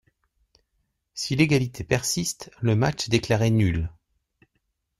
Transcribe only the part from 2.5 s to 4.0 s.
le match est déclaré nul.